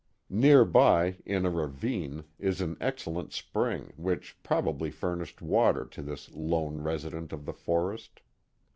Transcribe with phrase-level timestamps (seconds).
[0.31, 6.01] Near by, in a ra vine, is an excellent spring, which probably furnished water to
[6.01, 8.21] this lone resident of the forest.